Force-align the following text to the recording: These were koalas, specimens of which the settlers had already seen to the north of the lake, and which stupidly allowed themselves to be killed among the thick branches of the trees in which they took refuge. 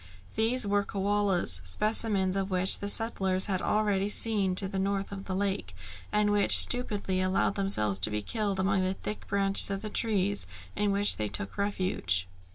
These 0.35 0.65
were 0.65 0.83
koalas, 0.83 1.61
specimens 1.63 2.35
of 2.35 2.49
which 2.49 2.79
the 2.79 2.89
settlers 2.89 3.45
had 3.45 3.61
already 3.61 4.09
seen 4.09 4.55
to 4.55 4.67
the 4.67 4.79
north 4.79 5.11
of 5.11 5.25
the 5.25 5.35
lake, 5.35 5.75
and 6.11 6.31
which 6.31 6.57
stupidly 6.57 7.21
allowed 7.21 7.53
themselves 7.53 7.99
to 7.99 8.09
be 8.09 8.23
killed 8.23 8.59
among 8.59 8.81
the 8.81 8.95
thick 8.95 9.27
branches 9.27 9.69
of 9.69 9.83
the 9.83 9.91
trees 9.91 10.47
in 10.75 10.91
which 10.91 11.17
they 11.17 11.27
took 11.29 11.55
refuge. 11.55 12.27